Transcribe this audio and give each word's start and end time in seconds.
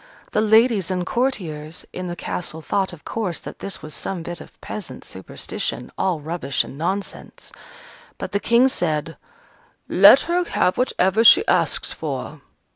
The 0.31 0.41
ladies 0.41 0.89
and 0.89 1.05
courtiers 1.05 1.85
in 1.93 2.07
the 2.07 2.15
castle 2.15 2.63
thought, 2.63 2.91
of 2.91 3.05
course, 3.05 3.39
that 3.41 3.59
this 3.59 3.83
was 3.83 3.93
some 3.93 4.23
bit 4.23 4.41
of 4.41 4.59
peasant 4.59 5.05
superstition, 5.05 5.91
all 5.95 6.19
rubbish 6.21 6.63
and 6.63 6.75
nonsense. 6.75 7.51
But 8.17 8.31
the 8.31 8.39
King 8.39 8.67
said, 8.67 9.15
"Let 9.87 10.21
her 10.21 10.43
have 10.43 10.75
whatever 10.79 11.23
she 11.23 11.47
asks 11.47 11.93
for." 11.93 12.41